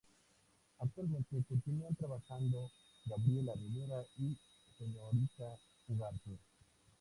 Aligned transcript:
Actualmente, 0.79 1.43
continúan 1.47 1.93
trabajando 1.93 2.71
Gabriela 3.05 3.53
Rivera 3.53 4.03
y 4.17 4.35
Señorita 4.79 5.55
Ugarte. 5.89 6.39